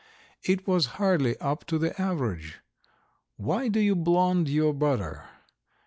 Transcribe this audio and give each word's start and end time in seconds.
It 0.41 0.65
was 0.65 0.87
hardly 0.97 1.37
up 1.37 1.63
to 1.67 1.77
the 1.77 2.01
average. 2.01 2.57
Why 3.35 3.67
do 3.67 3.79
you 3.79 3.93
blonde 3.95 4.49
your 4.49 4.73
butter? 4.73 5.25